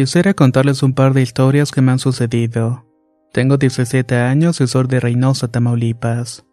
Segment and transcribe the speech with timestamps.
[0.00, 2.86] Quisiera contarles un par de historias que me han sucedido.
[3.34, 6.46] Tengo 17 años y soy de Reynosa, Tamaulipas.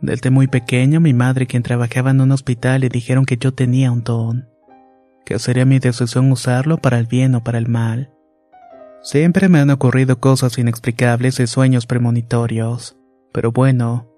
[0.00, 3.92] Desde muy pequeño, mi madre, quien trabajaba en un hospital, le dijeron que yo tenía
[3.92, 4.48] un don,
[5.24, 8.10] que sería mi decisión usarlo para el bien o para el mal.
[9.00, 12.96] Siempre me han ocurrido cosas inexplicables y sueños premonitorios.
[13.32, 14.10] Pero bueno,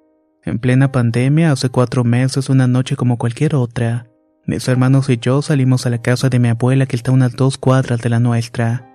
[0.43, 4.07] en plena pandemia, hace cuatro meses, una noche como cualquier otra,
[4.49, 7.37] mis hermanos y yo salimos a la casa de mi abuela que está a unas
[7.37, 8.89] dos cuadras de la nuestra.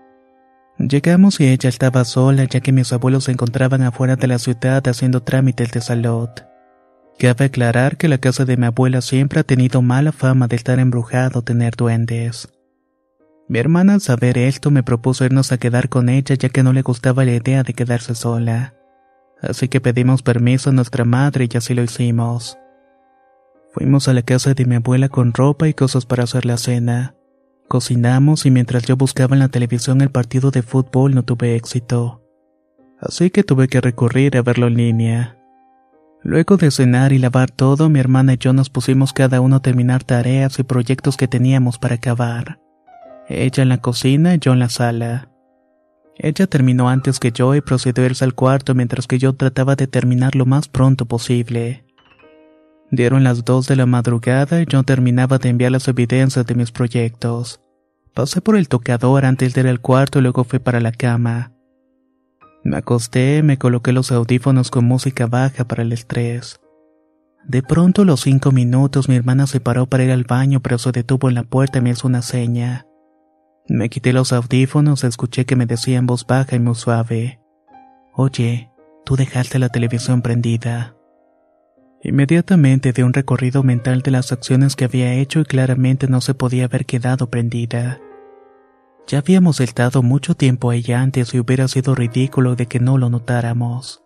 [0.80, 4.86] Llegamos y ella estaba sola ya que mis abuelos se encontraban afuera de la ciudad
[4.88, 6.28] haciendo trámites de salud.
[7.20, 10.80] Cabe aclarar que la casa de mi abuela siempre ha tenido mala fama de estar
[10.80, 12.50] embrujado o tener duendes.
[13.48, 16.74] Mi hermana al saber esto me propuso irnos a quedar con ella ya que no
[16.74, 18.74] le gustaba la idea de quedarse sola.
[19.40, 22.58] Así que pedimos permiso a nuestra madre y así lo hicimos.
[23.74, 27.16] Fuimos a la casa de mi abuela con ropa y cosas para hacer la cena.
[27.68, 32.22] Cocinamos y mientras yo buscaba en la televisión el partido de fútbol no tuve éxito.
[33.00, 35.38] Así que tuve que recurrir a verlo en línea.
[36.22, 39.62] Luego de cenar y lavar todo, mi hermana y yo nos pusimos cada uno a
[39.62, 42.60] terminar tareas y proyectos que teníamos para acabar.
[43.28, 45.30] Ella en la cocina y yo en la sala.
[46.16, 49.76] Ella terminó antes que yo y procedió a irse al cuarto mientras que yo trataba
[49.76, 51.83] de terminar lo más pronto posible.
[52.96, 56.72] Dieron las dos de la madrugada y yo terminaba de enviar las evidencias de mis
[56.72, 57.60] proyectos.
[58.14, 61.54] Pasé por el tocador antes de ir al cuarto y luego fui para la cama.
[62.64, 66.62] Me acosté, me coloqué los audífonos con música baja para el estrés.
[67.48, 70.78] De pronto, a los cinco minutos, mi hermana se paró para ir al baño, pero
[70.78, 72.86] se detuvo en la puerta y me hizo una seña.
[73.68, 77.40] Me quité los audífonos, escuché que me decía en voz baja y muy suave:
[78.14, 78.70] Oye,
[79.04, 80.96] tú dejaste la televisión prendida.
[82.04, 86.34] Inmediatamente di un recorrido mental de las acciones que había hecho y claramente no se
[86.34, 88.02] podía haber quedado prendida.
[89.08, 93.10] Ya habíamos estado mucho tiempo ahí antes y hubiera sido ridículo de que no lo
[93.10, 94.04] notáramos.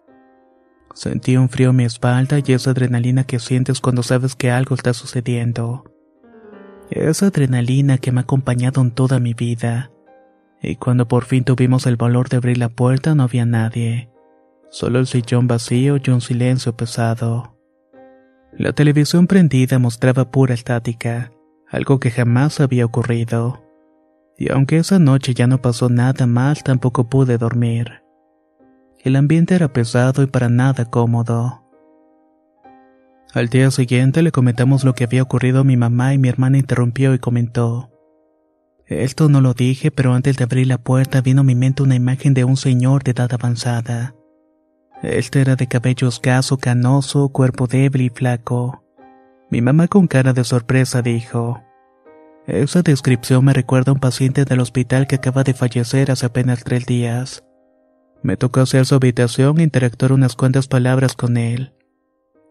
[0.94, 4.76] Sentí un frío en mi espalda y esa adrenalina que sientes cuando sabes que algo
[4.76, 5.84] está sucediendo.
[6.92, 9.92] Esa adrenalina que me ha acompañado en toda mi vida.
[10.62, 14.10] Y cuando por fin tuvimos el valor de abrir la puerta no había nadie.
[14.70, 17.57] Solo el sillón vacío y un silencio pesado.
[18.58, 21.32] La televisión prendida mostraba pura estática,
[21.70, 23.64] algo que jamás había ocurrido.
[24.36, 28.02] Y aunque esa noche ya no pasó nada mal, tampoco pude dormir.
[29.00, 31.64] El ambiente era pesado y para nada cómodo.
[33.32, 36.58] Al día siguiente le comentamos lo que había ocurrido a mi mamá y mi hermana
[36.58, 37.92] interrumpió y comentó.
[38.88, 41.94] Esto no lo dije, pero antes de abrir la puerta vino a mi mente una
[41.94, 44.17] imagen de un señor de edad avanzada.
[45.04, 48.84] Este era de cabello escaso, canoso, cuerpo débil y flaco.
[49.52, 51.62] Mi mamá con cara de sorpresa dijo,
[52.48, 56.64] Esa descripción me recuerda a un paciente del hospital que acaba de fallecer hace apenas
[56.64, 57.44] tres días.
[58.24, 61.74] Me tocó hacer su habitación e interactuar unas cuantas palabras con él.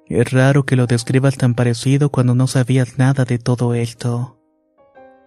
[0.07, 4.39] Es raro que lo describas tan parecido cuando no sabías nada de todo esto.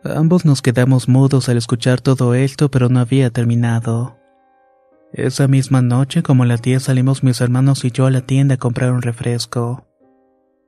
[0.06, 4.19] Ambos nos quedamos mudos al escuchar todo esto, pero no había terminado.
[5.26, 8.58] Esa misma noche, como las 10 salimos mis hermanos y yo a la tienda a
[8.58, 9.86] comprar un refresco.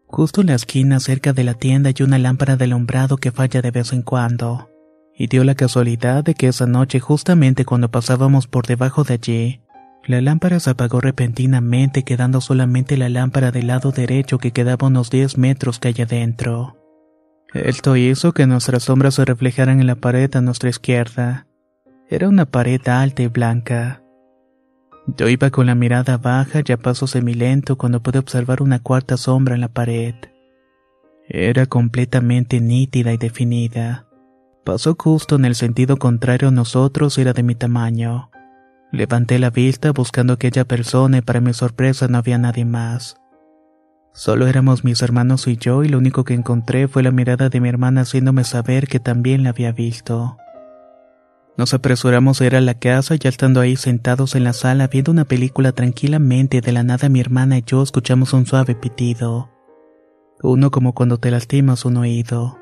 [0.08, 3.62] Justo en la esquina cerca de la tienda hay una lámpara de alumbrado que falla
[3.62, 4.70] de vez en cuando.
[5.16, 9.62] Y dio la casualidad de que esa noche, justamente cuando pasábamos por debajo de allí,
[10.06, 15.10] la lámpara se apagó repentinamente quedando solamente la lámpara del lado derecho que quedaba unos
[15.10, 16.76] 10 metros que hay adentro.
[17.54, 21.48] Esto hizo que nuestras sombras se reflejaran en la pared a nuestra izquierda.
[22.10, 24.02] Era una pared alta y blanca.
[25.08, 29.18] Yo iba con la mirada baja y a paso semilento cuando pude observar una cuarta
[29.18, 30.16] sombra en la pared.
[31.28, 34.06] Era completamente nítida y definida.
[34.64, 38.30] Pasó justo en el sentido contrario a nosotros y era de mi tamaño.
[38.92, 43.16] Levanté la vista buscando aquella persona y para mi sorpresa no había nadie más.
[44.14, 47.62] Solo éramos mis hermanos y yo y lo único que encontré fue la mirada de
[47.62, 50.38] mi hermana haciéndome saber que también la había visto.
[51.58, 54.88] Nos apresuramos a ir a la casa y ya estando ahí sentados en la sala
[54.88, 59.50] viendo una película tranquilamente de la nada mi hermana y yo escuchamos un suave pitido.
[60.42, 62.58] Uno como cuando te lastimas un oído.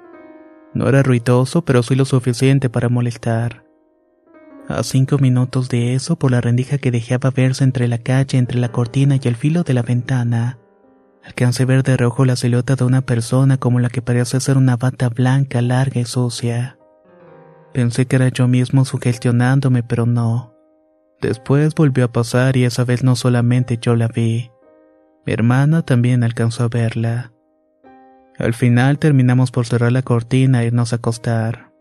[0.74, 3.64] No era ruidoso, pero sí lo suficiente para molestar.
[4.68, 8.60] A cinco minutos de eso, por la rendija que dejaba verse entre la calle, entre
[8.60, 10.60] la cortina y el filo de la ventana,
[11.24, 14.78] alcancé ver de rojo la silueta de una persona como la que parecía ser una
[14.78, 16.79] bata blanca, larga y sucia.
[17.74, 20.56] Pensé que era yo mismo sugestionándome, pero no.
[21.22, 24.52] Después volvió a pasar y esa vez no solamente yo la vi.
[25.26, 27.34] Mi hermana también alcanzó a verla.
[28.38, 31.72] Al final terminamos por cerrar la cortina e irnos a acostar.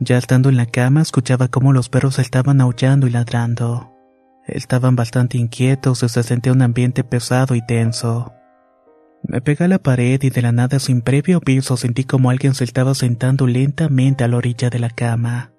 [0.00, 3.92] Ya estando en la cama escuchaba cómo los perros estaban aullando y ladrando.
[4.46, 8.35] Estaban bastante inquietos y se sentía un ambiente pesado y tenso.
[9.22, 12.54] Me pegué a la pared y de la nada sin previo aviso sentí como alguien
[12.54, 15.52] se estaba sentando lentamente a la orilla de la cama.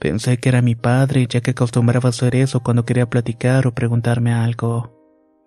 [0.00, 4.32] Pensé que era mi padre ya que acostumbraba hacer eso cuando quería platicar o preguntarme
[4.32, 4.92] algo.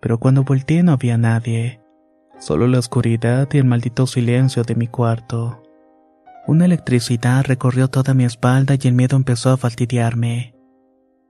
[0.01, 1.81] Pero cuando volteé no había nadie.
[2.39, 5.63] Solo la oscuridad y el maldito silencio de mi cuarto.
[6.47, 10.55] Una electricidad recorrió toda mi espalda y el miedo empezó a fastidiarme.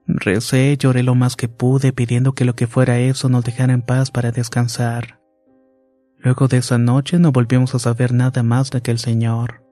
[0.06, 3.82] Recé, lloré lo más que pude pidiendo que lo que fuera eso nos dejara en
[3.82, 5.17] paz para descansar.
[6.20, 9.62] Luego de esa noche no volvimos a saber nada más de aquel señor.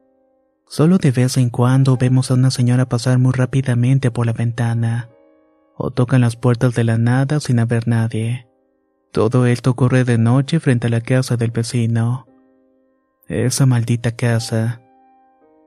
[0.69, 5.10] Solo de vez en cuando vemos a una señora pasar muy rápidamente por la ventana,
[5.76, 8.48] o tocan las puertas de la nada sin haber nadie.
[9.12, 12.26] Todo esto ocurre de noche frente a la casa del vecino.
[13.28, 14.81] Esa maldita casa.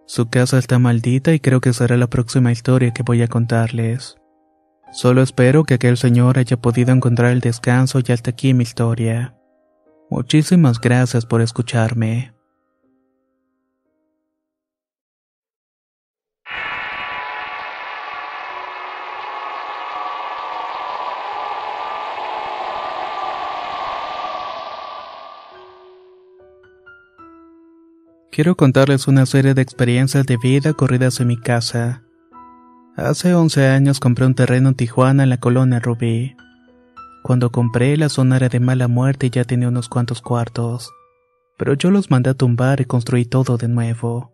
[0.06, 4.18] Su casa está maldita y creo que será la próxima historia que voy a contarles.
[4.92, 9.39] Solo espero que aquel señor haya podido encontrar el descanso y hasta aquí mi historia.
[10.10, 12.34] Muchísimas gracias por escucharme.
[28.32, 32.04] Quiero contarles una serie de experiencias de vida ocurridas en mi casa.
[32.96, 36.36] Hace 11 años compré un terreno en Tijuana en la colonia Rubí.
[37.24, 40.92] Cuando compré, la zona era de mala muerte y ya tenía unos cuantos cuartos.
[41.58, 44.34] Pero yo los mandé a tumbar y construí todo de nuevo.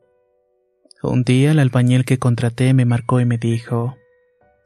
[1.02, 3.96] Un día el albañil que contraté me marcó y me dijo,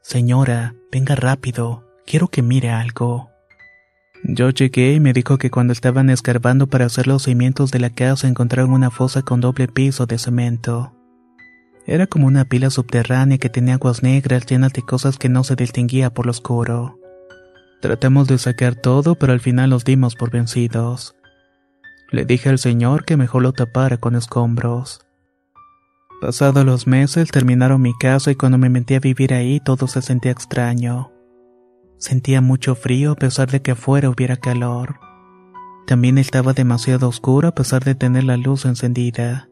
[0.02, 3.30] Señora, venga rápido, quiero que mire algo.
[4.24, 7.90] Yo llegué y me dijo que cuando estaban escarbando para hacer los cimientos de la
[7.90, 10.94] casa encontraron una fosa con doble piso de cemento.
[11.86, 15.56] Era como una pila subterránea que tenía aguas negras llenas de cosas que no se
[15.56, 17.00] distinguía por lo oscuro.
[17.82, 21.16] Tratamos de sacar todo, pero al final los dimos por vencidos.
[22.12, 25.06] Le dije al señor que mejor lo tapara con escombros.
[26.20, 30.02] Pasados los meses terminaron mi casa y cuando me metí a vivir ahí todo se
[30.02, 31.12] sentía extraño.
[31.98, 35.00] Sentía mucho frío a pesar de que afuera hubiera calor.
[35.88, 39.50] También estaba demasiado oscuro a pesar de tener la luz encendida.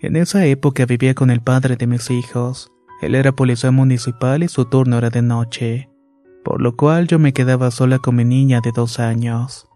[0.00, 2.70] En esa época vivía con el padre de mis hijos.
[3.02, 5.90] Él era policía municipal y su turno era de noche,
[6.48, 9.68] por lo cual yo me quedaba sola con mi niña de dos años.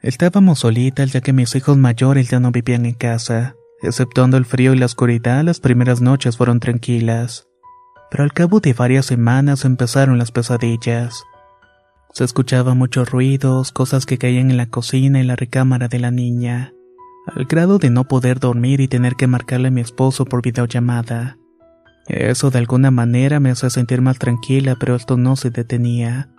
[0.00, 3.56] Estábamos solitas ya que mis hijos mayores ya no vivían en casa.
[3.82, 7.48] Exceptuando el frío y la oscuridad, las primeras noches fueron tranquilas
[8.10, 11.24] pero al cabo de varias semanas empezaron las pesadillas.
[12.12, 16.10] Se escuchaban muchos ruidos, cosas que caían en la cocina y la recámara de la
[16.10, 16.72] niña,
[17.26, 21.38] al grado de no poder dormir y tener que marcarle a mi esposo por videollamada.
[22.08, 26.30] Eso de alguna manera me hacía sentir más tranquila, pero esto no se detenía.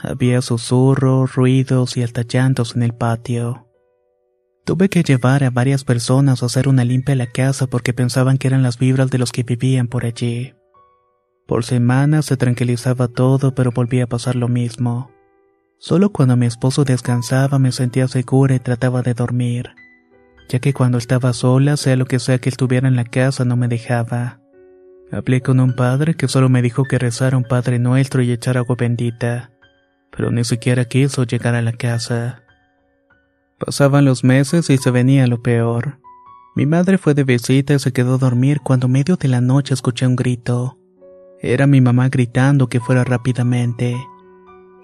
[0.00, 3.68] Había susurros, ruidos y hasta llantos en el patio.
[4.64, 8.38] Tuve que llevar a varias personas a hacer una limpia a la casa porque pensaban
[8.38, 10.54] que eran las vibras de los que vivían por allí.
[11.46, 15.12] Por semanas se tranquilizaba todo, pero volvía a pasar lo mismo.
[15.78, 19.70] Solo cuando mi esposo descansaba me sentía segura y trataba de dormir,
[20.48, 23.56] ya que cuando estaba sola, sea lo que sea que estuviera en la casa, no
[23.56, 24.41] me dejaba.
[25.12, 28.56] Hablé con un padre que solo me dijo que rezara un Padre Nuestro y echar
[28.56, 29.50] agua bendita,
[30.10, 32.44] pero ni siquiera quiso llegar a la casa.
[33.58, 35.98] Pasaban los meses y se venía lo peor.
[36.56, 39.74] Mi madre fue de visita y se quedó a dormir cuando medio de la noche
[39.74, 40.78] escuché un grito.
[41.42, 43.94] Era mi mamá gritando que fuera rápidamente.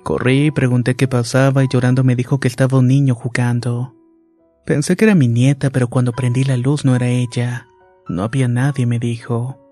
[0.05, 3.95] Corrí y pregunté qué pasaba y llorando me dijo que estaba un niño jugando.
[4.67, 7.67] Pensé que era mi nieta, pero cuando prendí la luz no era ella.
[8.09, 9.68] No había nadie, me dijo.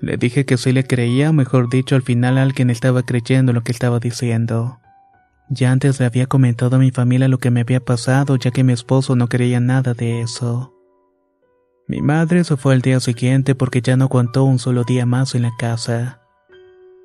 [0.00, 3.72] Le dije que sí le creía, mejor dicho, al final alguien estaba creyendo lo que
[3.72, 4.78] estaba diciendo.
[5.48, 8.64] Ya antes le había comentado a mi familia lo que me había pasado, ya que
[8.64, 10.74] mi esposo no creía nada de eso.
[11.88, 15.36] Mi madre se fue al día siguiente porque ya no aguantó un solo día más
[15.36, 16.20] en la casa.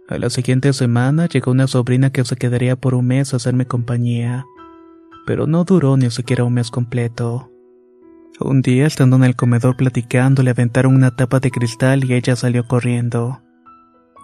[0.09, 3.67] A la siguiente semana llegó una sobrina que se quedaría por un mes a hacerme
[3.67, 4.43] compañía,
[5.27, 7.50] pero no duró ni siquiera un mes completo.
[8.43, 12.35] Un día, estando en el comedor platicando, le aventaron una tapa de cristal y ella
[12.35, 13.43] salió corriendo.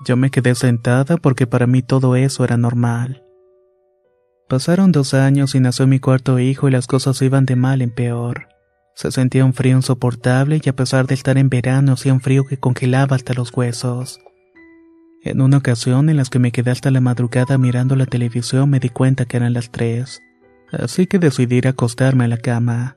[0.06, 3.24] Yo me quedé sentada porque para mí todo eso era normal.
[4.50, 7.92] Pasaron dos años y nació mi cuarto hijo y las cosas iban de mal en
[7.92, 8.48] peor.
[8.96, 12.44] Se sentía un frío insoportable y a pesar de estar en verano hacía un frío
[12.46, 14.20] que congelaba hasta los huesos.
[15.22, 18.80] En una ocasión en las que me quedé hasta la madrugada mirando la televisión me
[18.80, 20.22] di cuenta que eran las tres,
[20.72, 22.96] así que decidí ir a acostarme a la cama.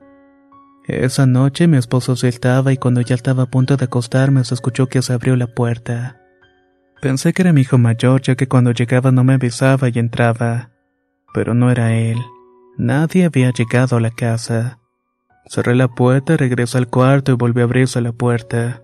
[0.91, 4.53] Esa noche mi esposo se estaba y cuando ya estaba a punto de acostarme se
[4.53, 6.19] escuchó que se abrió la puerta.
[7.01, 10.71] Pensé que era mi hijo mayor ya que cuando llegaba no me avisaba y entraba,
[11.33, 12.17] pero no era él.
[12.77, 14.79] Nadie había llegado a la casa.
[15.45, 18.81] Cerré la puerta, regresé al cuarto y volví a abrirse la puerta.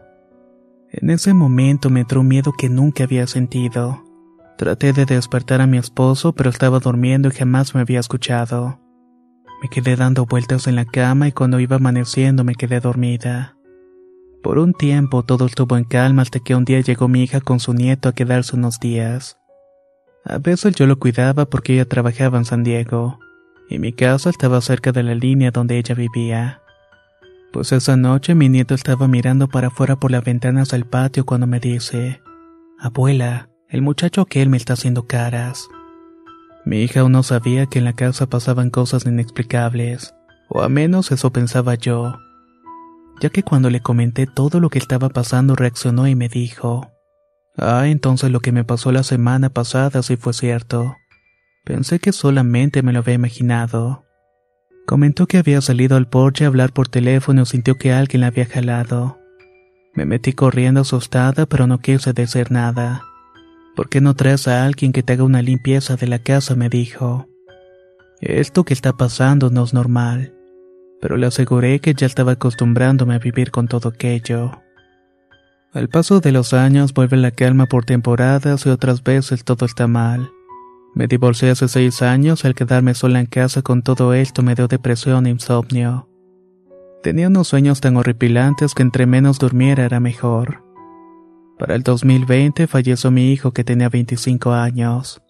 [0.94, 4.02] En ese momento me entró un miedo que nunca había sentido.
[4.58, 8.80] Traté de despertar a mi esposo, pero estaba durmiendo y jamás me había escuchado.
[9.62, 13.58] Me quedé dando vueltas en la cama y cuando iba amaneciendo me quedé dormida.
[14.44, 17.60] Por un tiempo todo estuvo en calma hasta que un día llegó mi hija con
[17.60, 19.38] su nieto a quedarse unos días.
[20.24, 23.20] A veces yo lo cuidaba porque ella trabajaba en San Diego
[23.70, 26.62] y mi casa estaba cerca de la línea donde ella vivía.
[27.52, 31.48] Pues esa noche mi nieto estaba mirando para afuera por las ventanas del patio cuando
[31.48, 32.22] me dice,
[32.80, 35.68] Abuela, el muchacho que él me está haciendo caras.
[36.68, 40.14] Mi hija aún no sabía que en la casa pasaban cosas inexplicables,
[40.50, 42.18] o a menos eso pensaba yo,
[43.22, 46.92] ya que cuando le comenté todo lo que estaba pasando reaccionó y me dijo,
[47.56, 50.98] Ah, entonces lo que me pasó la semana pasada sí fue cierto.
[51.64, 54.04] Pensé que solamente me lo había imaginado.
[54.86, 58.28] Comentó que había salido al porche a hablar por teléfono y sintió que alguien la
[58.28, 59.18] había jalado.
[59.96, 63.07] Me metí corriendo asustada, pero no quise decir nada.
[63.78, 66.56] ¿Por qué no traes a alguien que te haga una limpieza de la casa?
[66.56, 67.28] me dijo.
[68.20, 70.34] Esto que está pasando no es normal,
[71.00, 74.52] pero le aseguré que ya estaba acostumbrándome a vivir con todo aquello.
[75.74, 79.86] Al paso de los años vuelve la calma por temporadas y otras veces todo está
[79.86, 80.32] mal.
[80.96, 84.68] Me divorcié hace seis años, al quedarme sola en casa con todo esto me dio
[84.68, 86.10] depresión e insomnio.
[87.04, 90.67] Tenía unos sueños tan horripilantes que entre menos durmiera era mejor.
[91.58, 95.22] Para el 2020 falleció mi hijo que tenía 25 años.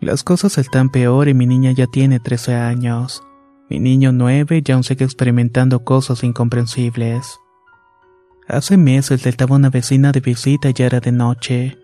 [0.00, 3.24] Las cosas están peor y mi niña ya tiene 13 años.
[3.68, 7.40] Mi niño 9 ya aún sigue experimentando cosas incomprensibles.
[8.46, 11.78] Hace meses estaba una vecina de visita y ya era de noche.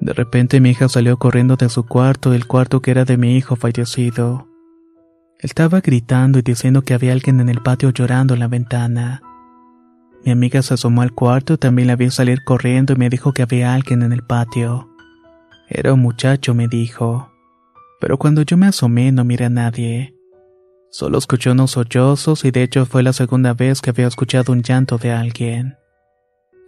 [0.00, 3.36] De repente mi hija salió corriendo de su cuarto, el cuarto que era de mi
[3.36, 4.48] hijo fallecido.
[5.40, 9.20] Estaba gritando y diciendo que había alguien en el patio llorando en la ventana.
[10.24, 13.42] Mi amiga se asomó al cuarto también la vi salir corriendo y me dijo que
[13.42, 14.88] había alguien en el patio.
[15.68, 17.30] Era un muchacho, me dijo.
[18.00, 20.14] Pero cuando yo me asomé no miré a nadie.
[20.90, 24.62] Solo escuché unos sollozos y de hecho fue la segunda vez que había escuchado un
[24.62, 25.76] llanto de alguien.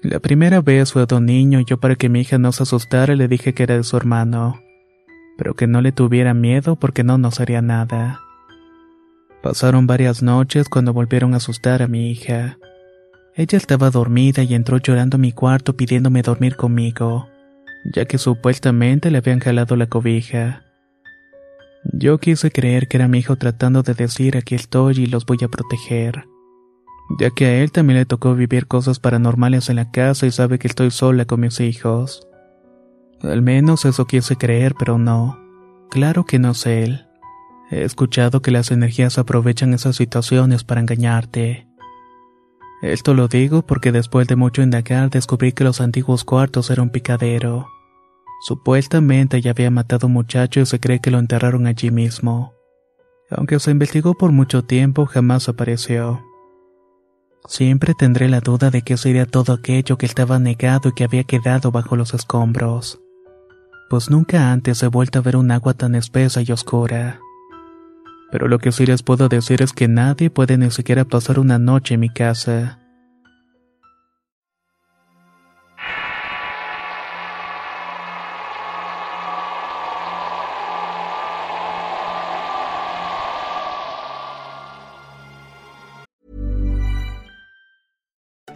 [0.03, 2.65] La primera vez fue de un niño y yo para que mi hija no se
[2.65, 4.61] asustara le dije que era de su hermano,
[5.39, 8.21] pero que no le tuviera miedo porque no nos haría nada.
[9.43, 12.59] Pasaron varias noches cuando volvieron a asustar a mi hija.
[13.37, 17.29] Ella estaba dormida y entró llorando a mi cuarto pidiéndome dormir conmigo,
[17.85, 20.65] ya que supuestamente le habían jalado la cobija.
[21.93, 25.39] Yo quise creer que era mi hijo tratando de decir aquí estoy y los voy
[25.45, 26.25] a proteger
[27.09, 30.59] ya que a él también le tocó vivir cosas paranormales en la casa y sabe
[30.59, 32.27] que estoy sola con mis hijos.
[33.23, 35.39] Al menos eso quise creer, pero no.
[35.91, 37.07] Claro que no es él.
[37.71, 41.67] He escuchado que las energías aprovechan esas situaciones para engañarte.
[42.83, 46.91] Esto lo digo porque después de mucho indagar descubrí que los antiguos cuartos eran un
[46.91, 47.69] picadero.
[48.47, 52.53] Supuestamente ya había matado a un muchacho y se cree que lo enterraron allí mismo.
[53.31, 56.23] Aunque se investigó por mucho tiempo, jamás apareció.
[57.49, 61.25] Siempre tendré la duda de qué sería todo aquello que estaba negado y que había
[61.25, 63.01] quedado bajo los escombros.
[63.89, 67.21] Pues nunca antes he vuelto a ver un agua tan espesa y oscura
[68.31, 71.59] pero lo que sí les puedo decir es que nadie puede ni siquiera pasar una
[71.59, 72.79] noche en mi casa.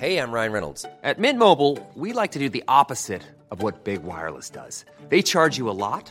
[0.01, 0.87] Hey, I'm Ryan Reynolds.
[1.05, 4.87] At Mint Mobile, we like to do the opposite of what Big Wireless does.
[5.11, 6.11] They charge you a lot.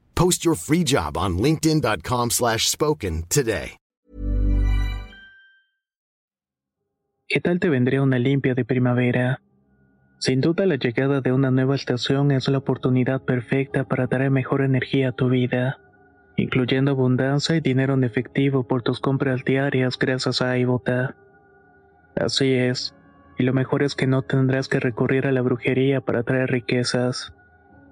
[0.15, 3.77] Post your free job on linkedin.com/spoken slash spoken today.
[7.33, 9.41] ¿Qué tal te vendría una limpia de primavera?
[10.19, 14.61] Sin duda la llegada de una nueva estación es la oportunidad perfecta para traer mejor
[14.61, 15.79] energía a tu vida,
[16.35, 21.15] incluyendo abundancia y dinero en efectivo por tus compras diarias gracias a iBota.
[22.17, 22.93] Así es,
[23.39, 27.33] y lo mejor es que no tendrás que recurrir a la brujería para traer riquezas.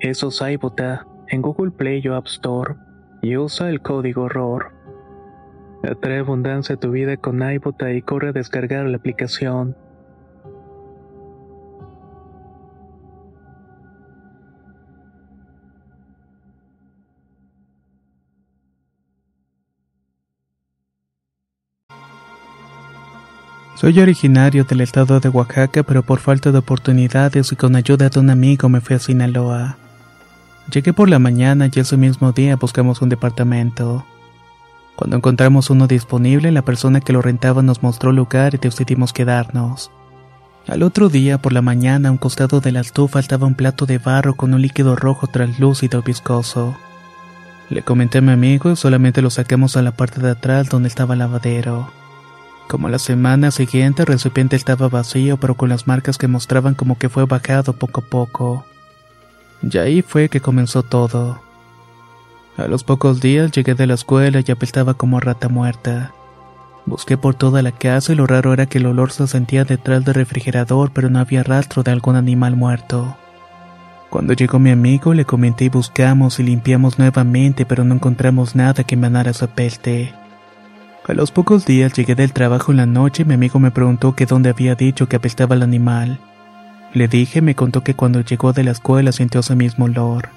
[0.00, 2.74] Eso es iBota en Google Play o App Store
[3.20, 4.72] y usa el código ROR.
[5.82, 9.76] Atrae abundancia a tu vida con iBota y corre a descargar la aplicación.
[23.74, 28.20] Soy originario del estado de Oaxaca, pero por falta de oportunidades y con ayuda de
[28.20, 29.87] un amigo me fui a Sinaloa.
[30.70, 34.04] Llegué por la mañana y ese mismo día buscamos un departamento.
[34.96, 39.14] Cuando encontramos uno disponible, la persona que lo rentaba nos mostró el lugar y decidimos
[39.14, 39.90] quedarnos.
[40.66, 43.86] Al otro día, por la mañana, a un costado de la estufa estaba un plato
[43.86, 46.76] de barro con un líquido rojo translúcido y viscoso.
[47.70, 50.88] Le comenté a mi amigo y solamente lo sacamos a la parte de atrás donde
[50.88, 51.90] estaba el lavadero.
[52.68, 56.98] Como la semana siguiente el recipiente estaba vacío pero con las marcas que mostraban como
[56.98, 58.66] que fue bajado poco a poco.
[59.62, 61.40] Y ahí fue que comenzó todo.
[62.56, 66.12] A los pocos días llegué de la escuela y apestaba como rata muerta.
[66.86, 70.04] Busqué por toda la casa y lo raro era que el olor se sentía detrás
[70.04, 73.16] del refrigerador pero no había rastro de algún animal muerto.
[74.10, 78.84] Cuando llegó mi amigo le comenté y buscamos y limpiamos nuevamente pero no encontramos nada
[78.84, 80.14] que emanara esa peste.
[81.06, 84.14] A los pocos días llegué del trabajo en la noche y mi amigo me preguntó
[84.14, 86.18] que dónde había dicho que apestaba el animal.
[86.94, 90.30] Le dije, me contó que cuando llegó de la escuela sintió ese mismo olor.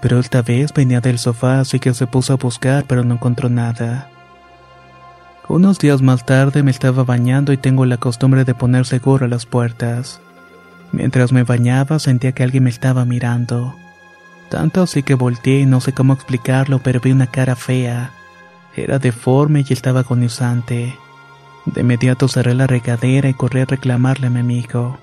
[0.00, 3.48] Pero esta vez venía del sofá, así que se puso a buscar, pero no encontró
[3.48, 4.08] nada.
[5.48, 9.46] Unos días más tarde me estaba bañando y tengo la costumbre de poner seguro las
[9.46, 10.20] puertas.
[10.92, 13.74] Mientras me bañaba sentía que alguien me estaba mirando.
[14.48, 18.10] Tanto así que volteé y no sé cómo explicarlo, pero vi una cara fea.
[18.74, 20.96] Era deforme y estaba agonizante.
[21.64, 24.98] De inmediato cerré la regadera y corrí a reclamarle a mi amigo.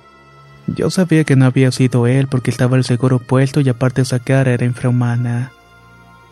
[0.68, 4.20] Yo sabía que no había sido él porque estaba el seguro puesto y aparte esa
[4.20, 5.52] cara era infrahumana.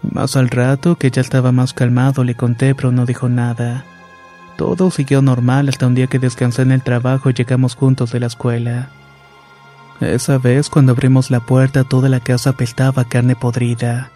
[0.02, 3.86] Más al rato, que ya estaba más calmado, le conté pero no dijo nada.
[4.58, 8.20] Todo siguió normal hasta un día que descansé en el trabajo y llegamos juntos de
[8.20, 8.89] la escuela.
[10.00, 14.12] Esa vez, cuando abrimos la puerta, toda la casa apestaba carne podrida.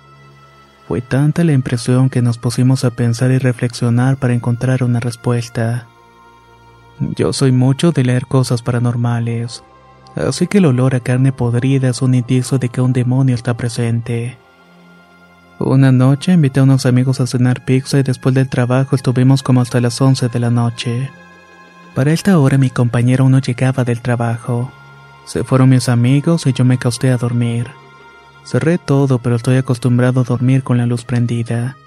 [0.87, 5.87] Fue tanta la impresión que nos pusimos a pensar y reflexionar para encontrar una respuesta.
[6.99, 9.63] Yo soy mucho de leer cosas paranormales,
[10.15, 13.55] así que el olor a carne podrida es un indicio de que un demonio está
[13.55, 14.37] presente.
[15.59, 19.61] Una noche invité a unos amigos a cenar pizza y después del trabajo estuvimos como
[19.61, 21.09] hasta las 11 de la noche.
[21.93, 24.71] Para esta hora mi compañero no llegaba del trabajo.
[25.25, 27.67] Se fueron mis amigos y yo me acosté a dormir.
[28.43, 31.77] Cerré todo, pero estoy acostumbrado a dormir con la luz prendida.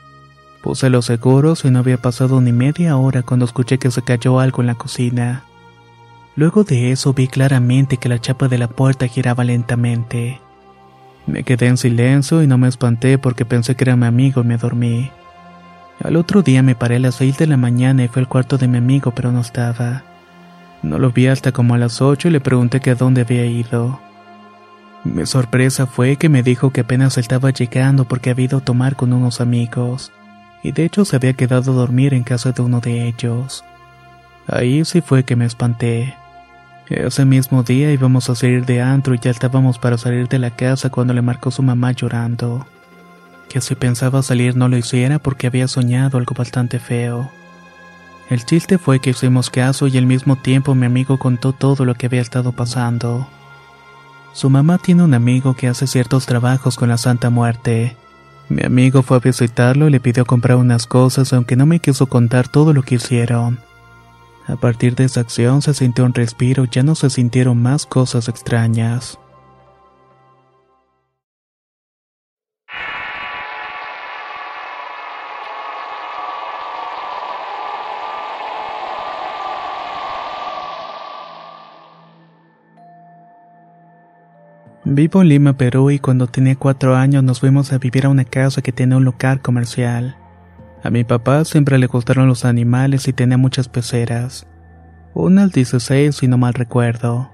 [0.62, 4.40] Puse los seguros y no había pasado ni media hora cuando escuché que se cayó
[4.40, 5.44] algo en la cocina.
[6.38, 10.40] Luego de eso vi claramente que la chapa de la puerta giraba lentamente.
[11.26, 14.44] Me quedé en silencio y no me espanté porque pensé que era mi amigo y
[14.44, 15.10] me dormí.
[16.00, 18.56] Al otro día me paré a las 6 de la mañana y fui al cuarto
[18.56, 20.04] de mi amigo pero no estaba.
[20.84, 23.44] No lo vi hasta como a las 8 y le pregunté que a dónde había
[23.44, 23.98] ido.
[25.02, 28.94] Mi sorpresa fue que me dijo que apenas estaba llegando porque había ido a tomar
[28.94, 30.12] con unos amigos,
[30.62, 33.64] y de hecho se había quedado a dormir en casa de uno de ellos.
[34.46, 36.14] Ahí sí fue que me espanté.
[36.88, 40.50] Ese mismo día íbamos a salir de antro y ya estábamos para salir de la
[40.50, 42.66] casa cuando le marcó su mamá llorando.
[43.50, 47.30] Que si pensaba salir no lo hiciera porque había soñado algo bastante feo.
[48.30, 51.94] El chiste fue que hicimos caso y al mismo tiempo mi amigo contó todo lo
[51.94, 53.28] que había estado pasando.
[54.32, 57.96] Su mamá tiene un amigo que hace ciertos trabajos con la Santa Muerte.
[58.48, 62.06] Mi amigo fue a visitarlo y le pidió comprar unas cosas aunque no me quiso
[62.06, 63.58] contar todo lo que hicieron.
[64.48, 68.30] A partir de esa acción se sintió un respiro ya no se sintieron más cosas
[68.30, 69.18] extrañas.
[84.84, 88.24] Vivo en Lima, Perú y cuando tenía cuatro años nos fuimos a vivir a una
[88.24, 90.16] casa que tenía un local comercial.
[90.82, 94.46] A mi papá siempre le gustaron los animales y tenía muchas peceras.
[95.14, 97.32] Una al 16 si no mal recuerdo.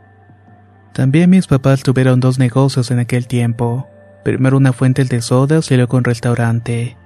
[0.94, 3.88] También mis papás tuvieron dos negocios en aquel tiempo.
[4.24, 6.96] Primero una fuente de sodas y luego un restaurante.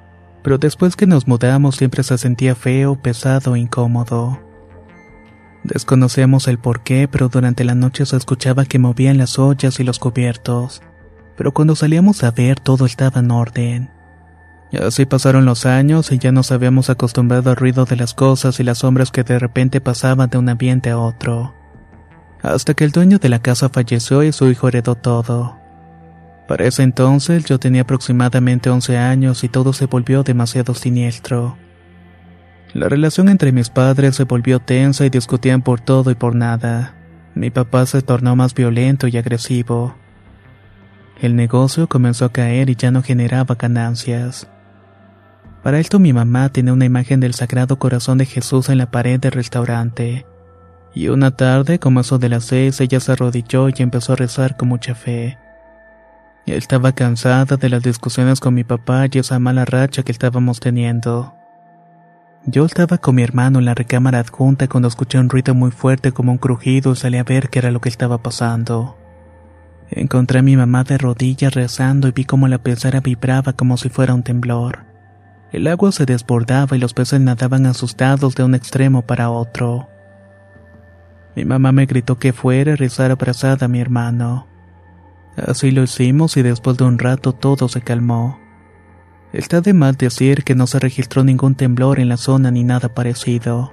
[0.43, 4.41] Pero después que nos mudamos siempre se sentía feo, pesado e incómodo.
[5.65, 9.99] Desconocíamos el porqué, pero durante la noche se escuchaba que movían las ollas y los
[9.99, 10.83] cubiertos.
[11.37, 13.98] Pero cuando salíamos a ver todo estaba en orden.
[14.73, 18.65] Así pasaron los años y ya nos habíamos acostumbrado al ruido de las cosas y
[18.65, 21.55] las sombras que de repente pasaban de un ambiente a otro.
[22.43, 25.57] Hasta que el dueño de la casa falleció y su hijo heredó todo.
[26.47, 31.57] Para ese entonces yo tenía aproximadamente 11 años y todo se volvió demasiado siniestro.
[32.75, 36.95] La relación entre mis padres se volvió tensa y discutían por todo y por nada.
[37.35, 39.95] Mi papá se tornó más violento y agresivo.
[41.21, 44.49] El negocio comenzó a caer y ya no generaba ganancias.
[45.63, 49.19] Para esto mi mamá tenía una imagen del Sagrado Corazón de Jesús en la pared
[49.19, 50.25] del restaurante.
[50.95, 54.57] Y una tarde, como eso de las seis, ella se arrodilló y empezó a rezar
[54.57, 55.39] con mucha fe.
[56.47, 61.35] Estaba cansada de las discusiones con mi papá y esa mala racha que estábamos teniendo.
[62.47, 66.13] Yo estaba con mi hermano en la recámara adjunta cuando escuché un ruido muy fuerte
[66.13, 68.97] como un crujido y salí a ver qué era lo que estaba pasando.
[69.91, 73.91] Encontré a mi mamá de rodillas rezando y vi cómo la pecera vibraba como si
[73.91, 74.88] fuera un temblor.
[75.53, 79.89] El agua se desbordaba y los peces nadaban asustados de un extremo para otro.
[81.35, 84.47] Mi mamá me gritó que fuera a rezar abrazada a mi hermano.
[85.37, 88.39] Así lo hicimos y después de un rato todo se calmó.
[89.33, 92.95] Está de mal decir que no se registró ningún temblor en la zona ni nada
[92.95, 93.73] parecido.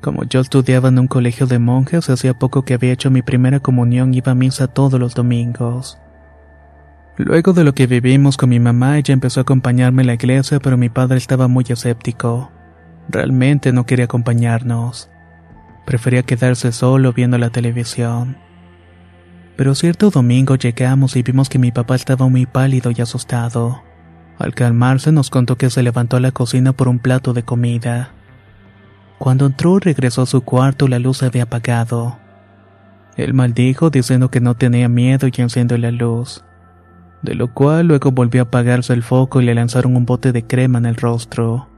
[0.00, 3.60] Como yo estudiaba en un colegio de monjas, hacía poco que había hecho mi primera
[3.60, 5.98] comunión iba a misa todos los domingos.
[7.22, 10.58] Luego de lo que vivimos con mi mamá, ella empezó a acompañarme a la iglesia,
[10.58, 12.50] pero mi padre estaba muy escéptico.
[13.10, 15.10] Realmente no quería acompañarnos.
[15.84, 18.38] Prefería quedarse solo viendo la televisión.
[19.54, 23.82] Pero cierto domingo llegamos y vimos que mi papá estaba muy pálido y asustado.
[24.38, 28.12] Al calmarse nos contó que se levantó a la cocina por un plato de comida.
[29.18, 32.18] Cuando entró regresó a su cuarto la luz se había apagado.
[33.18, 36.42] Él maldijo diciendo que no tenía miedo y encendió la luz
[37.22, 40.46] de lo cual luego volvió a apagarse el foco y le lanzaron un bote de
[40.46, 41.68] crema en el rostro.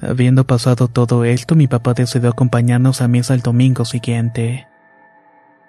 [0.00, 4.68] Habiendo pasado todo esto, mi papá decidió acompañarnos a misa el domingo siguiente.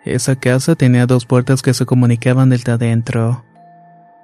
[0.05, 3.43] Esa casa tenía dos puertas que se comunicaban desde adentro.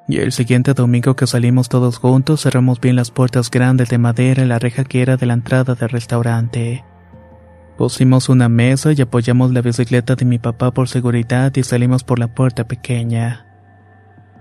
[0.07, 4.43] Y el siguiente domingo que salimos todos juntos cerramos bien las puertas grandes de madera
[4.43, 6.85] y la reja que era de la entrada del restaurante.
[7.75, 12.19] Pusimos una mesa y apoyamos la bicicleta de mi papá por seguridad y salimos por
[12.19, 13.45] la puerta pequeña.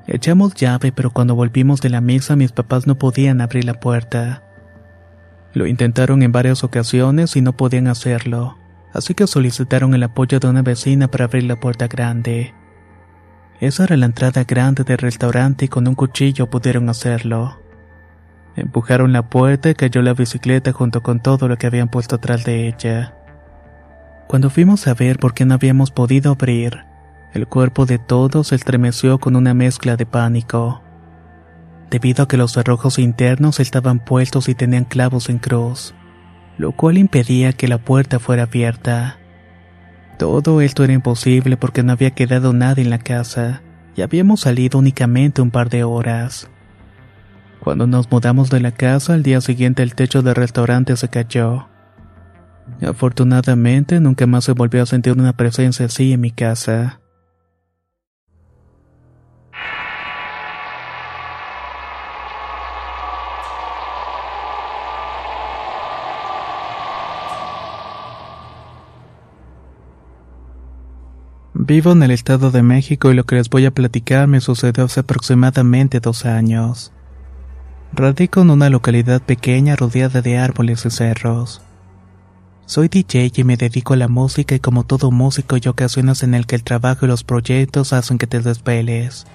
[0.07, 4.43] Echamos llave, pero cuando volvimos de la mesa mis papás no podían abrir la puerta.
[5.55, 8.59] Lo intentaron en varias ocasiones y no podían hacerlo,
[8.93, 12.53] así que solicitaron el apoyo de una vecina para abrir la puerta grande.
[13.61, 17.61] Esa era la entrada grande del restaurante y con un cuchillo pudieron hacerlo.
[18.57, 22.45] Empujaron la puerta y cayó la bicicleta junto con todo lo que habían puesto atrás
[22.45, 23.15] de ella.
[24.29, 26.85] Cuando fuimos a ver por qué no habíamos podido abrir,
[27.35, 30.83] el cuerpo de todos se estremeció con una mezcla de pánico.
[31.91, 35.95] Debido a que los cerrojos internos estaban puestos y tenían clavos en cruz,
[36.59, 39.19] lo cual impedía que la puerta fuera abierta.
[40.17, 43.63] Todo esto era imposible porque no había quedado nada en la casa
[43.97, 46.49] y habíamos salido únicamente un par de horas.
[47.59, 51.69] Cuando nos mudamos de la casa, al día siguiente el techo del restaurante se cayó.
[52.81, 57.01] Afortunadamente, nunca más se volvió a sentir una presencia así en mi casa.
[71.67, 74.85] Vivo en el Estado de México y lo que les voy a platicar me sucedió
[74.85, 76.93] hace aproximadamente dos años.
[77.95, 81.63] Radico en una localidad pequeña rodeada de árboles y cerros.
[82.67, 86.35] Soy DJ y me dedico a la música y como todo músico hay ocasiones en
[86.35, 89.27] el que el trabajo y los proyectos hacen que te despeles.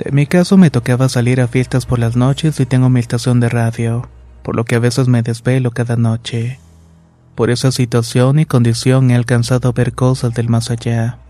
[0.00, 3.38] En mi caso me tocaba salir a fiestas por las noches y tengo mi estación
[3.38, 4.08] de radio,
[4.42, 6.58] por lo que a veces me desvelo cada noche.
[7.36, 11.20] Por esa situación y condición he alcanzado a ver cosas del más allá.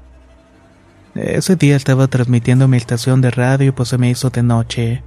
[1.17, 5.03] Ese día estaba transmitiendo mi estación de radio pues se me hizo de noche.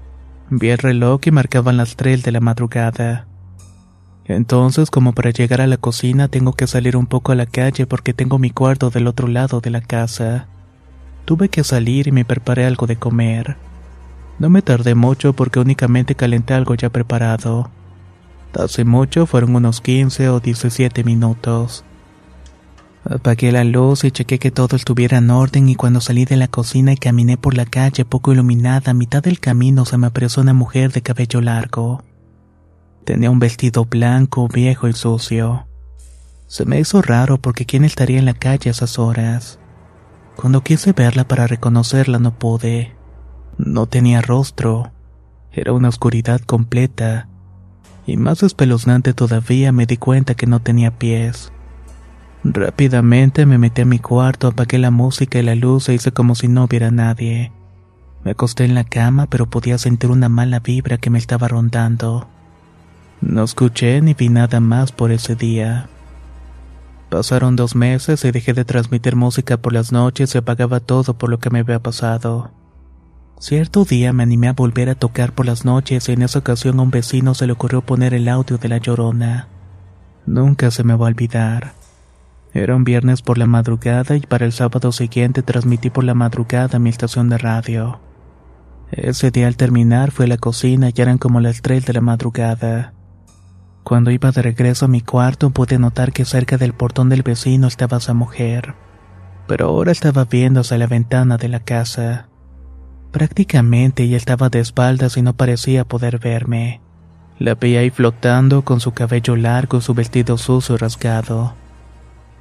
[0.49, 3.27] Vi el reloj y marcaban las tres de la madrugada.
[4.25, 7.85] Entonces, como para llegar a la cocina, tengo que salir un poco a la calle
[7.85, 10.47] porque tengo mi cuarto del otro lado de la casa.
[11.25, 13.57] Tuve que salir y me preparé algo de comer.
[14.39, 17.69] No me tardé mucho porque únicamente calenté algo ya preparado.
[18.59, 21.85] Hace mucho fueron unos 15 o 17 minutos.
[23.05, 26.47] Apagué la luz y chequé que todo estuviera en orden y cuando salí de la
[26.47, 30.43] cocina y caminé por la calle poco iluminada, a mitad del camino se me apareció
[30.43, 32.03] una mujer de cabello largo.
[33.05, 35.67] Tenía un vestido blanco, viejo y sucio.
[36.47, 39.59] Se me hizo raro porque quién estaría en la calle a esas horas.
[40.35, 42.95] Cuando quise verla para reconocerla no pude.
[43.57, 44.91] No tenía rostro.
[45.51, 47.27] Era una oscuridad completa.
[48.05, 51.51] Y más espeluznante todavía me di cuenta que no tenía pies.
[52.43, 56.35] Rápidamente me metí a mi cuarto, apagué la música y la luz e hice como
[56.35, 57.51] si no hubiera nadie.
[58.23, 62.27] Me acosté en la cama, pero podía sentir una mala vibra que me estaba rondando.
[63.21, 65.89] No escuché ni vi nada más por ese día.
[67.09, 71.29] Pasaron dos meses y dejé de transmitir música por las noches y apagaba todo por
[71.29, 72.51] lo que me había pasado.
[73.39, 76.79] Cierto día me animé a volver a tocar por las noches y en esa ocasión
[76.79, 79.47] a un vecino se le ocurrió poner el audio de la llorona.
[80.25, 81.78] Nunca se me va a olvidar.
[82.53, 86.79] Era un viernes por la madrugada y para el sábado siguiente transmití por la madrugada
[86.79, 87.99] mi estación de radio.
[88.91, 92.01] Ese día al terminar fui a la cocina y eran como las 3 de la
[92.01, 92.93] madrugada.
[93.83, 97.67] Cuando iba de regreso a mi cuarto pude notar que cerca del portón del vecino
[97.67, 98.73] estaba esa mujer,
[99.47, 102.29] pero ahora estaba viendo hacia la ventana de la casa.
[103.11, 106.81] Prácticamente ella estaba de espaldas y no parecía poder verme.
[107.37, 111.55] La veía ahí flotando con su cabello largo y su vestido sucio y rasgado.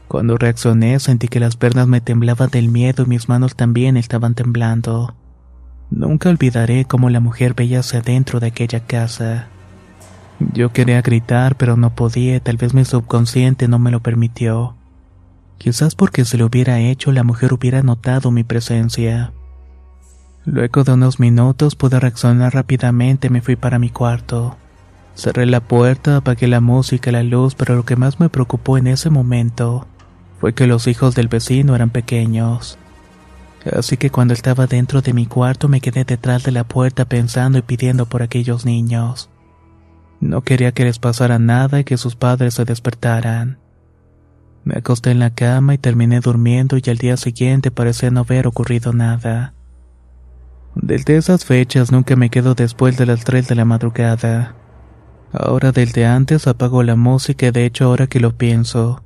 [0.08, 4.34] Cuando reaccioné sentí que las pernas me temblaban del miedo y mis manos también estaban
[4.34, 5.14] temblando.
[5.90, 9.48] Nunca olvidaré cómo la mujer veía hacia adentro de aquella casa.
[10.54, 14.76] Yo quería gritar, pero no podía, tal vez mi subconsciente no me lo permitió.
[15.58, 19.32] Quizás porque si lo hubiera hecho, la mujer hubiera notado mi presencia.
[20.46, 24.56] Luego de unos minutos pude reaccionar rápidamente y me fui para mi cuarto.
[25.14, 28.78] Cerré la puerta, apagué la música y la luz, pero lo que más me preocupó
[28.78, 29.86] en ese momento
[30.40, 32.78] fue que los hijos del vecino eran pequeños.
[33.76, 37.58] Así que cuando estaba dentro de mi cuarto me quedé detrás de la puerta pensando
[37.58, 39.30] y pidiendo por aquellos niños.
[40.20, 43.58] No quería que les pasara nada y que sus padres se despertaran.
[44.64, 48.46] Me acosté en la cama y terminé durmiendo y al día siguiente parecía no haber
[48.46, 49.54] ocurrido nada.
[50.74, 54.54] Desde esas fechas nunca me quedo después de las 3 de la madrugada.
[55.32, 59.02] Ahora desde antes apago la música y de hecho ahora que lo pienso,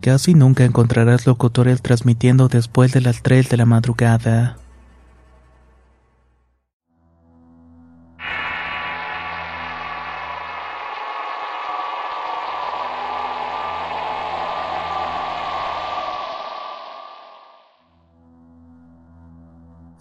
[0.00, 4.58] Casi nunca encontrarás locutores transmitiendo después de las 3 de la madrugada.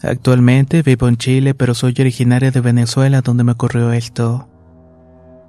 [0.04, 4.50] Actualmente vivo en Chile, pero soy originaria de Venezuela donde me ocurrió esto.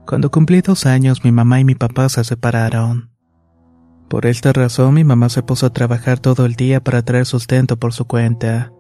[0.07, 3.14] Cuando cumplí dos años, mi mamá y mi papá se separaron.
[4.15, 7.81] Por esta razón mi mamá se puso a trabajar todo el día para traer sustento
[7.81, 8.73] por su cuenta.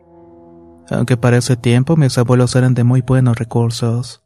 [0.88, 4.22] Aunque para ese tiempo mis abuelos eran de muy buenos recursos.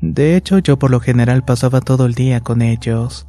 [0.00, 3.28] De hecho, yo por lo general pasaba todo el día con ellos.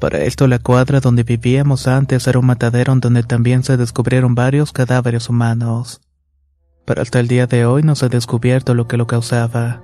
[0.00, 4.72] Para esto la cuadra donde vivíamos antes era un matadero donde también se descubrieron varios
[4.72, 6.00] cadáveres humanos.
[6.86, 9.82] Pero hasta el día de hoy no se ha descubierto lo que lo causaba.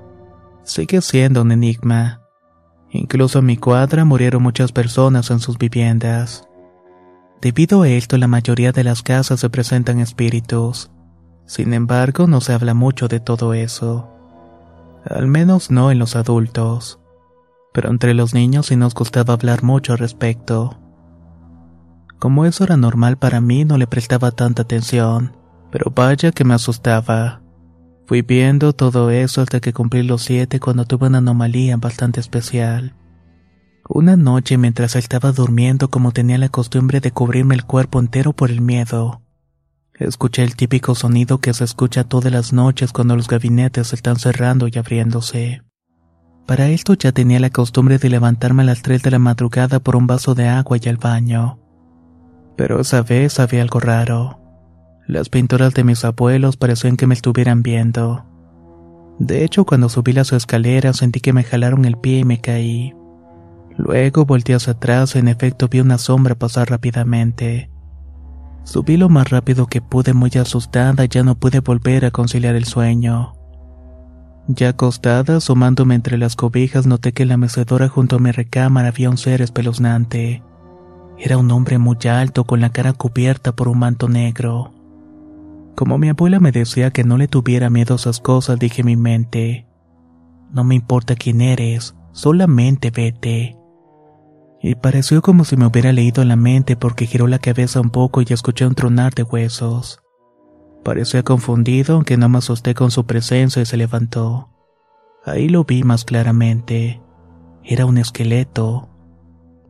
[0.64, 2.22] Sigue siendo un enigma.
[2.90, 6.48] Incluso en mi cuadra murieron muchas personas en sus viviendas.
[7.40, 10.90] Debido a esto, la mayoría de las casas se presentan espíritus.
[11.46, 14.08] Sin embargo, no se habla mucho de todo eso.
[15.04, 16.98] Al menos no en los adultos.
[17.72, 20.78] Pero entre los niños sí nos gustaba hablar mucho al respecto.
[22.18, 25.36] Como eso era normal para mí, no le prestaba tanta atención,
[25.70, 27.42] pero vaya que me asustaba.
[28.08, 32.94] Fui viendo todo eso hasta que cumplí los siete cuando tuve una anomalía bastante especial.
[33.86, 38.50] Una noche mientras estaba durmiendo como tenía la costumbre de cubrirme el cuerpo entero por
[38.50, 39.20] el miedo,
[39.92, 44.68] escuché el típico sonido que se escucha todas las noches cuando los gabinetes están cerrando
[44.68, 45.60] y abriéndose.
[46.46, 49.96] Para esto ya tenía la costumbre de levantarme a las 3 de la madrugada por
[49.96, 51.58] un vaso de agua y al baño.
[52.56, 54.37] Pero esa vez había algo raro.
[55.08, 58.26] Las pinturas de mis abuelos parecían que me estuvieran viendo.
[59.18, 62.92] De hecho, cuando subí las escaleras sentí que me jalaron el pie y me caí.
[63.78, 67.70] Luego volteé hacia atrás y en efecto vi una sombra pasar rápidamente.
[68.64, 72.54] Subí lo más rápido que pude muy asustada y ya no pude volver a conciliar
[72.54, 73.32] el sueño.
[74.46, 78.88] Ya acostada, asomándome entre las cobijas, noté que en la mecedora junto a mi recámara
[78.88, 80.42] había un ser espeluznante.
[81.18, 84.74] Era un hombre muy alto con la cara cubierta por un manto negro.
[85.78, 88.86] Como mi abuela me decía que no le tuviera miedo a esas cosas, dije en
[88.86, 89.66] mi mente,
[90.50, 93.58] no me importa quién eres, solamente vete
[94.60, 98.22] y pareció como si me hubiera leído la mente porque giró la cabeza un poco
[98.22, 100.02] y escuché un tronar de huesos.
[100.84, 104.50] Parecía confundido, aunque no me asusté con su presencia y se levantó.
[105.24, 107.00] Ahí lo vi más claramente.
[107.62, 108.88] Era un esqueleto.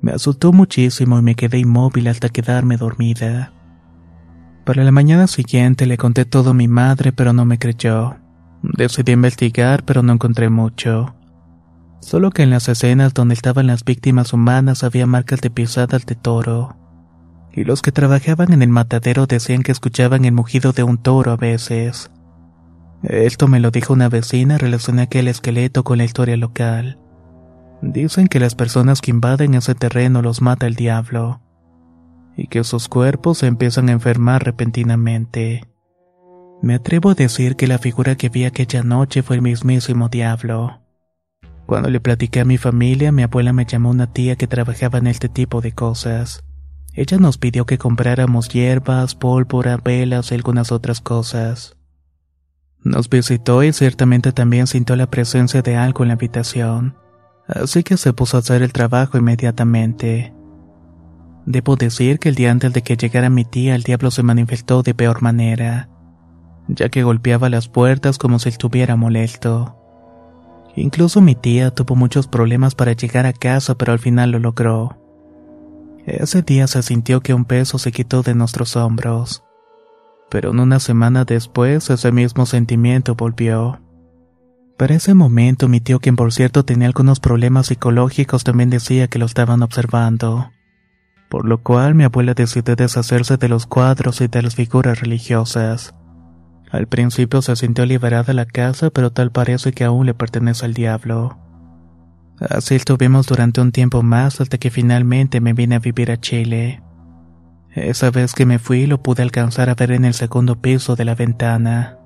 [0.01, 3.53] Me asustó muchísimo y me quedé inmóvil hasta quedarme dormida.
[4.68, 8.18] Para la mañana siguiente le conté todo a mi madre, pero no me creyó.
[8.62, 11.16] Decidí investigar, pero no encontré mucho.
[12.02, 16.16] Solo que en las escenas donde estaban las víctimas humanas había marcas de pisadas de
[16.16, 16.76] toro.
[17.50, 21.33] Y los que trabajaban en el matadero decían que escuchaban el mugido de un toro
[21.33, 22.11] a veces.
[23.04, 26.98] Esto me lo dijo una vecina, relacioné aquel esqueleto con la historia local.
[27.81, 31.40] Dicen que las personas que invaden ese terreno los mata el diablo,
[32.38, 35.64] y que sus cuerpos se empiezan a enfermar repentinamente.
[36.62, 40.81] Me atrevo a decir que la figura que vi aquella noche fue el mismísimo diablo.
[41.66, 45.09] Cuando le platiqué a mi familia, mi abuela me llamó una tía que trabajaba en
[45.09, 46.44] este tipo de cosas.
[46.94, 51.77] Ella nos pidió que compráramos hierbas, pólvora, velas y algunas otras cosas.
[52.85, 56.96] Nos visitó y ciertamente también sintió la presencia de algo en la habitación,
[57.48, 60.38] así que se puso a hacer el trabajo inmediatamente.
[61.50, 64.82] Debo decir que el día antes de que llegara mi tía el diablo se manifestó
[64.82, 65.88] de peor manera,
[66.68, 69.74] ya que golpeaba las puertas como si estuviera molesto.
[70.76, 74.98] Incluso mi tía tuvo muchos problemas para llegar a casa, pero al final lo logró.
[76.04, 79.42] Ese día se sintió que un peso se quitó de nuestros hombros.
[80.28, 83.80] Pero en una semana después ese mismo sentimiento volvió.
[84.76, 89.18] Para ese momento mi tío, quien por cierto tenía algunos problemas psicológicos, también decía que
[89.18, 90.50] lo estaban observando.
[91.29, 95.95] Por lo cual mi abuela decidió deshacerse de los cuadros y de las figuras religiosas.
[96.71, 100.75] Al principio se sintió liberada la casa, pero tal parece que aún le pertenece al
[100.75, 101.38] diablo.
[102.41, 106.83] Así estuvimos durante un tiempo más hasta que finalmente me vine a vivir a Chile.
[107.75, 111.05] Esa vez que me fui lo pude alcanzar a ver en el segundo piso de
[111.05, 111.99] la ventana.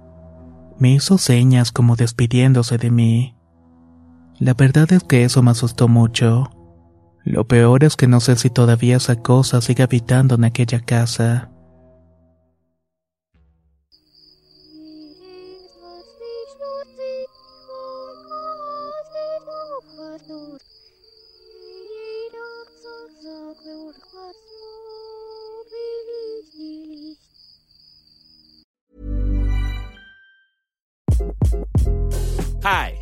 [0.79, 3.37] Me hizo señas como despidiéndose de mí.
[4.39, 6.51] La verdad es que eso me asustó mucho.
[7.25, 11.49] Lo peor es que no sé si todavía esa cosa sigue habitando en aquella casa.
[32.65, 33.02] Hi,